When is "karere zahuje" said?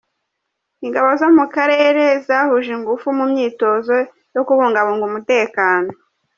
1.55-2.69